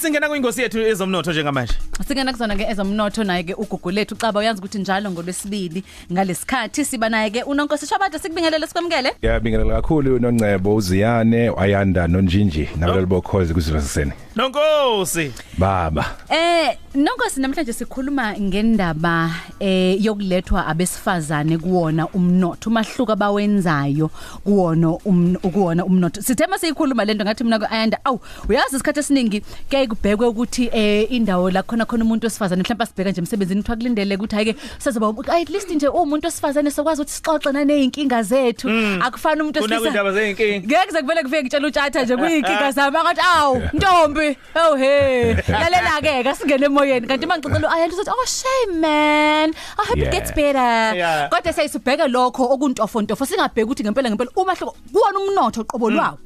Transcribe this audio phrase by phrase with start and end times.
[0.00, 1.74] Singena kwingosi yethu ezomnotho njengamanje.
[2.08, 7.08] Singena kuzona ke ezomnotho naye ke ugugu lethu Xaba uyazi ukuthi njalo ngolwesibili ngalesikhathi siba
[7.08, 9.12] naye ke unonkosi Shabada sikubingelele sikwamukele.
[9.18, 14.12] Ngiyabingelela kakhulu noNcebo uZiyane uAyanda noNjinji nabalo bokhozi kusivasisene.
[14.36, 15.32] Nonkosi.
[15.58, 16.04] Baba.
[16.30, 19.30] Eh nonkosi namhlanje sikhuluma ngendaba
[19.60, 24.10] eh yokulethwa abesifazane kuwona umnotho umahluka bawenzayo
[24.44, 26.22] kuwona um, kuwona umnotho.
[26.22, 31.50] Sithema siyikhuluma lento ngathi mina kuAyanda awu uyazi isikhathi esiningi ke kubhekwe ukuthi eh indawo
[31.50, 35.48] la khona khona umuntu osifazane mhlawumbe asibheka nje emsebenzini kuthiwa kulindele ukuthi hayike sazoba at
[35.50, 38.68] least nje umuntu osifazane sokwazi ukuthi sixoxe naneyinkinga zethu.
[39.02, 40.66] Akufani umuntu Kuna kwindaba zeyinkinga.
[40.66, 46.22] ngeke sekuvele kufike ngitshela uthatha nje kuyinkinga zami akathi awu ntombi oh hey lalela ke
[46.24, 49.48] kasingene emoyeni kanti mangicela ayanda uthi oh shame man.
[49.78, 50.12] I hope it Yeah.
[50.12, 50.96] gets better.
[50.96, 51.28] Yeah.
[51.30, 56.18] kodwa siyisubheka lokho okuntofo ntofo singabheki ukuthi ngempela ngempela umahluko kuwona umnotho qobo lwawo.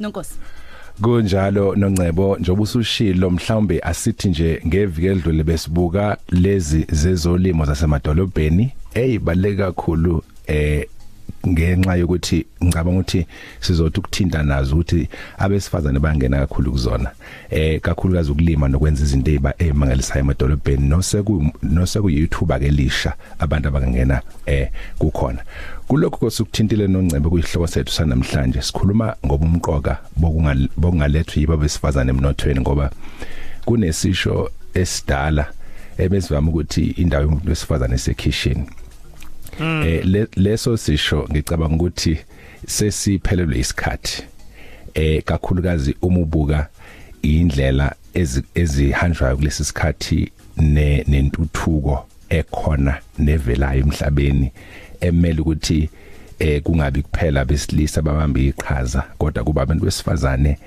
[0.00, 0.34] nonkosi
[1.02, 10.22] Kunjalo noNcebo njoba usushilo mhlawumbe asithi nje ngeviki edlule besibuka lezi zezolimo zasemadolobheni eyibaleke kakhulu
[10.46, 10.86] eh
[11.46, 13.26] ngenxa yokuthi ngicabanga ukuthi
[13.60, 15.08] sizothi ukuthinta nazo ukuthi
[15.38, 17.10] abesifazane bangena kakhulu kuzona.
[17.50, 24.22] Eh kakhulukazi ukulima nokwenza izinto eziba emangalisayo emadolobheni noseku noseku YouTube ke lisha abantu abangena
[24.46, 25.42] eh kukhona.
[25.88, 28.62] Kulokho kosukuthintile noNcebe kuyihloko sethu sanamhlanje.
[28.62, 29.98] Sikhuluma ngoba umqoka
[30.76, 32.90] bokungalethwa yiba besifazane emnothweni ngoba
[33.64, 35.46] kunesisho esidala
[35.98, 38.66] ebesivama ukuthi indawo yomuntu wesifazane esekitchen
[39.60, 42.18] eh le- leso sisho ngicabanga ukuthi
[42.66, 44.22] sesiphelelwe isikhathi.
[44.94, 46.68] Eh kakhulukazi uma ubuka
[47.22, 54.52] indlela ezi- ezihanjwayo kulesi sikhathi ne nentuthuko ekhona nevelayo emhlabeni
[55.00, 55.88] emele ukuthi
[56.38, 60.58] eh kungabi kuphela besilisa babamba iqhaza kodwa kuba abantu besifazane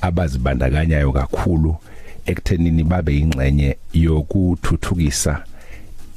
[0.00, 1.76] abazibandakanyayo kakhulu
[2.26, 5.44] ekuthenini babe ingxenye yokuthuthukisa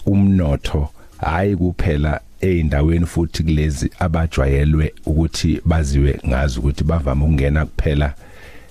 [0.05, 8.13] umnotho hayi kuphela eindaweni futhi kulezi abajwayelwe ukuthi baziwe ngazi ukuthi bavama ukungena kuphela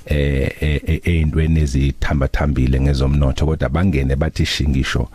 [0.07, 5.09] eh eh, eintweni ezithamba thambile ngezomnotho kodwa bangene bathi shingisho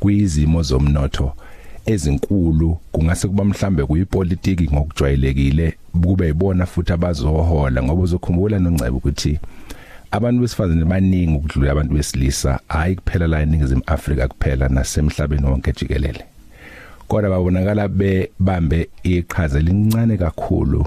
[0.00, 1.32] kuyizimo zomnotho
[1.86, 2.78] ezinkulu.
[2.92, 9.38] Kungase kuba mhlambe kuyipolitiki ngokujwayelekile kube ibona futhi abazohola ngoba uzokhumbula noNcebe ukuthi
[10.10, 12.60] abantu besifazane baningi ukudlula abantu besilisa.
[12.68, 16.24] Hayi kuphela la eningizimu Afrika kuphela nasemhlabeni wonke jikelele.
[17.08, 20.86] Kodwa babonakala bebambe iqhaza lincane kakhulu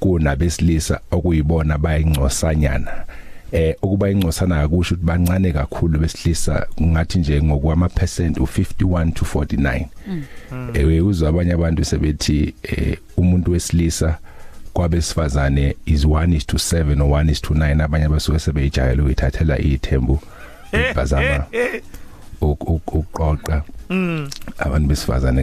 [0.00, 3.04] kunabesilisa okuyibona bayingcosanyana.
[3.52, 9.86] Eh ukuba ingcosana akusho ukuthi bancane kakhulu besilisa ngathi nje ngokwama percent u51 to 49
[10.74, 14.18] eh uzwa abanye abantu sebethi eh, umuntu wesilisa
[14.72, 19.58] kwabesifazane is 1 is to 7 or 1 is to 9 abanye basuke sebeyijayela ukuyithathela
[19.58, 20.20] ithembu
[20.94, 21.44] bazama
[22.40, 22.70] uk-
[23.94, 25.42] ukuqoqa abantu besifazane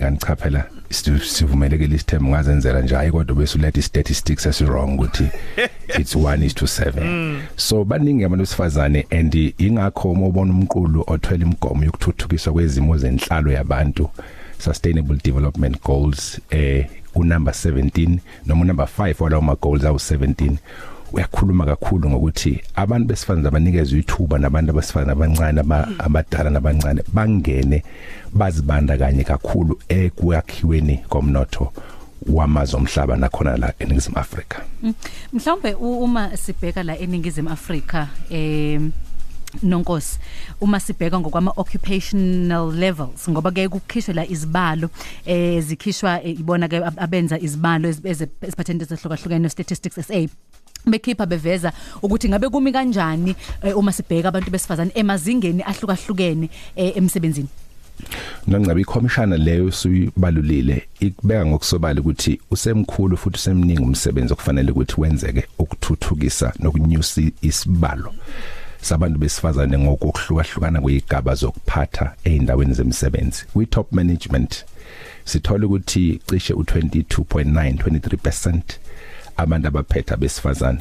[0.90, 5.24] si- sivumelekile isithembu ngazenzela nje hayi kodwa bese ulethe statistics esi wrong ukuthi
[6.00, 11.46] it's 1 is to 7 so baningi abantu besifazane and ingakho uma ubona umqulu othwele
[11.46, 14.10] imigomo yokuthuthukiswa kwezimo zenhlalo yabantu
[14.58, 20.52] sustainable development goals eh unumber 17 noma number 5 walawo ma goals awu 17
[21.14, 27.84] uyakhuluma kakhulu ngokuthi abantu besifazane abanikezwe ithuba nabantu abesifazane abancane aba- abadala nabancane bangene
[28.34, 31.74] bazibanda kanye kakhulu ekwakhiweni komnotho
[32.30, 34.62] wamazwe omhlaba nakhona la eNingizimu Afrika.
[35.34, 38.92] Mhlawumbe u- uma sibheka la eningizimu Afrika em
[39.64, 40.20] nonkosi
[40.62, 44.90] uma sibheka ngokwama occupational levels ngoba ke kukhishwe la izibalo
[45.26, 50.28] eh zikhishwa eh, ibona ke ab- abenza izibalo ezi- ezi- eziphatheni ezihlukahlukene statistics SA
[50.86, 51.72] bekhipha beveza
[52.02, 57.48] ukuthi ngabe kumi kanjani eh, uma sibheka abantu besifazane emazingeni ahlukahlukene eh, emsebenzini?
[58.48, 66.54] Noncabe ikhomishana leyo suyibalulile ikubeka ngokusobala ukuthi usemkhulu futhi usemningi umsebenzi okufanele ukuthi wenzeke ukuthuthukisa
[66.60, 68.14] nokunyusa isibalo
[68.82, 74.66] sabantu besifazane ngokuhlukahlukana kwezigaba zokuphatha eindaweni zemsebenzi kwi top management
[75.26, 78.62] sithola ukuthi cishe u22.9 23%
[79.38, 80.80] abantu abaphetha besifazane.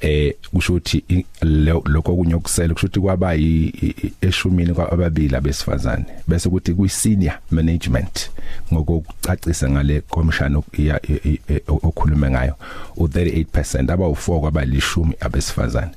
[0.00, 5.36] Eh kusho ukuthi i- lo- lokho kunye okusele kusho ukuthi kwaba yi- i- eshumini kwababili
[5.36, 6.04] abesifazane.
[6.28, 8.30] Bese kuthi kwi senior management
[8.72, 12.54] ngokucacisa ngale commission ok- iya- i- i- i- okhulume ngayo
[12.96, 15.90] u38% aba u4 kwabalishumi abesifazane.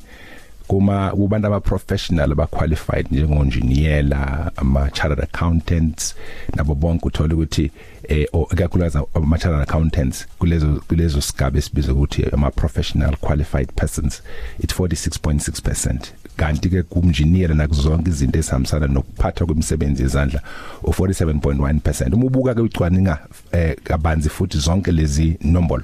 [0.69, 6.15] Kuma kubantu aba professional aba qualified njengonjiniyela ama chartered accountants
[6.55, 7.71] nabo bonke uthola ukuthi
[8.09, 14.21] eh o- ikakhulukazi ama chartered accountants kulezo kulezo sigaba esibiza ukuthi ama professional qualified persons
[14.59, 15.97] it's 46.6%
[16.37, 20.41] kanti ke kumjiniyela nakuzonke izinto esihambisana nokuphatha kwemisebenzi yezandla
[20.83, 23.17] u47.1% uma ubuka ke ucwaninga
[23.51, 25.83] eh kabanzi futhi zonke lezi nombolo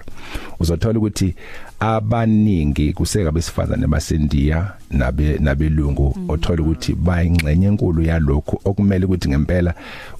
[0.59, 1.35] uzothola ukuthi
[1.79, 9.73] abaningi kuseka besifazane basendiya nabe nabelungu othola ukuthi bayingxenye enkulu yalokho okumele ukuthi ngempela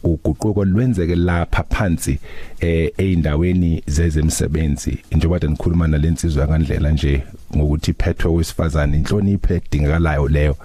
[0.03, 2.19] uguquko lwenzeke lapha phansi
[2.59, 7.23] eh eindaweni zezemsebenzi njengoba kade nikhuluma nalensizwe yakandlela nje
[7.55, 10.55] ngokuthi iphethwe wesifazane inhlonipho edingakalayo leyo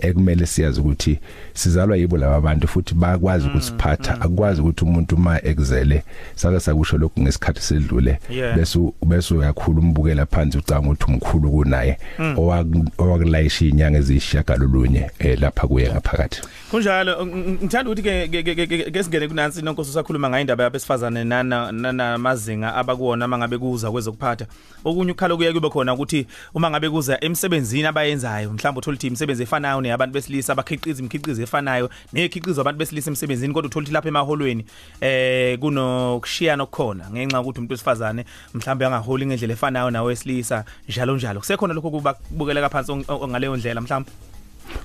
[0.00, 1.18] ekumele siyazi ukuthi
[1.54, 6.02] sizalwa yibo laba abantu futhi bayakwazi ukusiphatha akwazi ukuthi umuntu uma exele
[6.34, 8.56] sake sakusho lokhu ngesikhathi sedlule Yeah.
[8.56, 11.98] bese u- bese uyakhuluma umbukela phansi ucanga ukuthi umkhulu kunaye
[12.98, 16.42] owakulayisha inyanga ezishiyagalolunye eh, lapha kuye ngaphakathi.
[16.70, 20.40] Kunjalo ng- ng- ngithanda ukuthi ke ke- ke- ke- ke singene kunansi nonkosi usakhuluma ngayo
[20.40, 24.46] indaba yabesifazane nana namazinga abakuwona mangabe kuza kwezokuphatha.
[24.84, 29.42] Okunye ukhala kuye kube khona ukuthi uma ngabe kuza emsebenzini abayenzayo mhlawumbe uthola ukuthi imisebenzi
[29.42, 34.64] efanayo neyabantu besilisa abakhiqiza imikhiqizo efanayo nekhiqizo abantu besilisa emsebenzini kodwa uthola ukuthi lapha emaholweni
[35.00, 41.40] eh kunokushiyana okukhona ngenxa yokuthi umuntu wesifazane mhlawumbe angaholi ngendlela efanayo nawe wesilisa njalo njalo.
[41.40, 44.10] Kusekhona lokho kuba kubukeleka phansi ong- ong- ngaleyo ndlela mhlawumbe?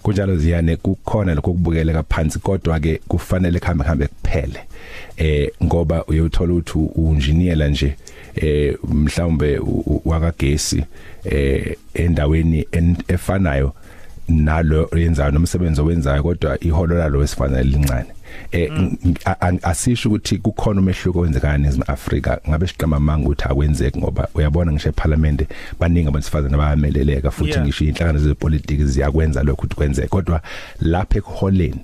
[0.01, 4.59] Kunjalo ziyane kukhona lokho kubukeleka phansi kodwa ke kufanele kuhambe kuhambe kuphele.
[5.17, 7.95] Eh ngoba uyothola ukuthi uinjiniyela nje
[8.35, 10.83] eh mhlawumbe u- u- wakagesi
[11.25, 13.73] eh endaweni en- efanayo
[14.27, 18.09] nalo yenzayo nomsebenzi owenzayo kodwa iholo lalo wesifanele lincane.
[18.51, 18.71] Eh
[19.61, 24.89] asisho ukuthi kukhona umehluko wenzekana eNingizimu Afrika ngabe siqama manga ukuthi akwenzeki ngoba uyabona ngisho
[24.89, 25.47] eParliament
[25.79, 30.07] baningi abasifazana bayameleleka futhi ngisho inhlangano zepolitiki ziyakwenza lokho ukuthi kwenzeke.
[30.07, 30.41] Kodwa
[30.81, 31.79] lapha ekuholeni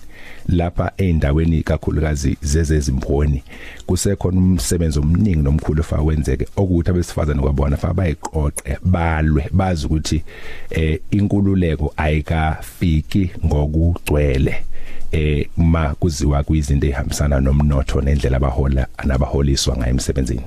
[0.48, 3.44] lapha eindaweni kakhulukazi zezezimboni
[3.86, 10.24] kusekhona umsebenzi omningi nomkhulu fa wenzeke okuthi abesifazane kwabona fa bayiqoqe balwe bazi ukuthi
[10.70, 14.64] eh inkululeko ayikafiki ngokugcwele.
[15.12, 20.42] Eh ma kuziwa kwizinto ezihambisana nomnotho nendlela abahola nabaholiswa ngayo emsebenzini.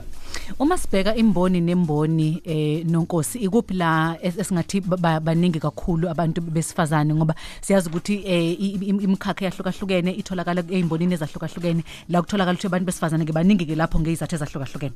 [0.59, 6.41] Uma sibheka imboni nemboni eh nonkosi ikuphi la es- esingathi ba- ba- baningi kakhulu abantu
[6.41, 7.15] besifazane?
[7.15, 8.61] Ngoba siyazi ukuthi eh
[9.05, 11.85] imikhakha yahlukahlukene itholakala eimbonini ezahlukahlukene.
[12.09, 14.93] La kutholakala ukuthi abantu besifazane ke baningi ke lapho ngezathu ezahlukahlukene.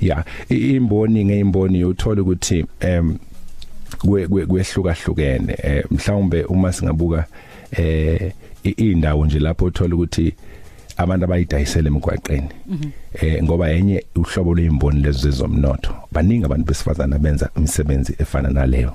[0.00, 3.18] ya imboni ngeimboni uthola ukuthi em
[4.04, 5.56] kwe- kwe- kwehlukahlukene.
[5.62, 7.24] Eh, mhlawumbe uma singabuka eh
[8.64, 10.34] i- indawo nje lapho uthola ukuthi
[10.96, 12.48] abantu abayidayisela emgwaqeni
[13.14, 18.92] eh ngoba enye uhlobo lwezimboni lezo zezomnotho baningi abantu besifazana benza imisebenzi efana naleyo.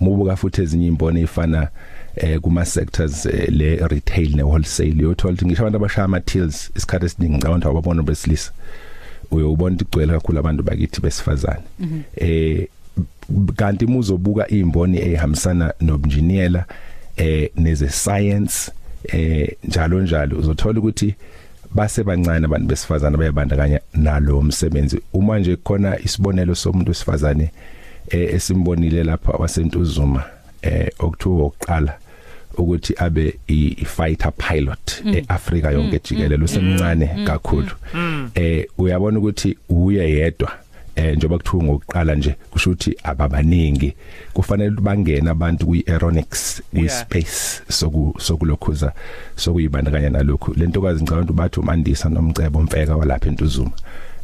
[0.00, 1.68] Umubuka futhi ezinye imboni efana
[2.16, 6.70] eh kuma sectors eh, le retail ne wholesale uyothola ukuthi ngisho abantu abashaya ama tills
[6.76, 8.52] isikhathi esiningi ngicabanga ukuthi ababona besilisa
[9.30, 11.62] uyobona ukuthi kugcwele kakhulu abantu bakithi besifazane.
[12.16, 12.66] Eh
[13.56, 16.64] kanti muzobuka izimboni ehambisana nobunjiniyela eh
[17.56, 18.72] neze science
[19.04, 21.14] eh njalo njalo uzothola ukuthi
[21.74, 27.50] base bancane abantu besifazane bayabandakanya nalo umsebenzi uma nje khona isibonelo somuntu wesifazane
[28.08, 30.24] eh esimbonile lapha wasentuzuma
[30.62, 31.98] eh okuthiwa oqala
[32.58, 35.14] ukuthi abe i i fighter pilot mm.
[35.14, 37.24] eAfrika yonke jikelele usemncane mm.
[37.24, 38.30] kakhulu mm.
[38.34, 40.52] eh uyabona ukuthi uye yedwa
[40.96, 43.94] eh njoba kuthiwa ngokuqala nje kusho ukuthi ababaningi
[44.32, 47.00] kufanele bangena abantu kwi aeronautics kwi Yeah.
[47.00, 48.92] space soku sokulokhuza
[49.36, 53.70] sokuyibandakanya nalokho lentokazi ngicabanga ukuthi bathi umandisa nomcebo mfeka walapha entuzuma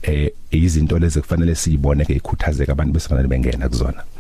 [0.03, 4.16] eh izinto lezi kufanele siyibone ke ikhuthazeka abantu besifanele bengena kuzona Hmm.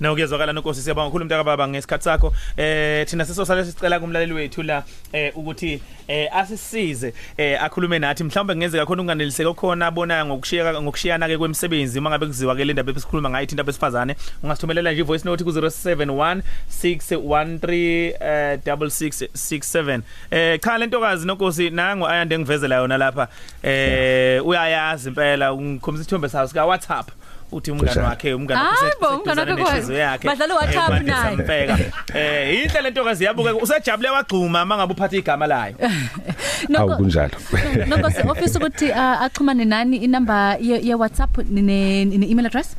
[0.00, 2.32] Na ukuyezwakala nonkosi siyabonga kakhulu mntaka baba ngesikhathi sakho.
[2.56, 8.24] Eh thina sesosale sicela kumlaleli wethu la eh ukuthi eh asisize eh akhulume nathi.
[8.24, 12.72] Mhlawumbe kungenzeka khona unganeliseka khona abona ngokushiyana ngokushiyana ke kwemisebenzi uma ngabe kuziwa ke le
[12.72, 16.42] ndaba esikhuluma ngayo ithinta besifazane ungasithumelela nje voice note ku 071
[16.82, 18.12] 613
[18.56, 23.28] 6667 eh cha lentokazi nonkosi nangu ayande ngivezela yona lapha.
[23.62, 27.10] Eh uyayazi impela ngikhombisa isithombe sayo sika WhatsApp
[27.52, 28.08] uthi umngane Kushaya.
[28.08, 31.36] wakhe umngane Hayi wakhe bo, useduzane umngane wakhe nenhliziyo yakhe badlala u-WhatsApp Eh, Mandisa naye.
[31.36, 31.74] Mfeka.
[32.18, 35.74] eh inhle lentokazi yabuka usejabule wagxuma mangabe uphatha igama layo
[36.78, 37.36] awu kunjalo
[37.86, 41.62] Nonkosi office ukuthi ah, axhumane nani inamba ye ye WhatsApp ne
[42.04, 42.76] ne email address?